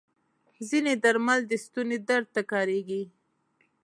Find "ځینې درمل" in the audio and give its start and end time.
0.69-1.39